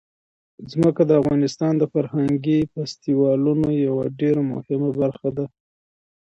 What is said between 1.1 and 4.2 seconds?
افغانستان د فرهنګي فستیوالونو یوه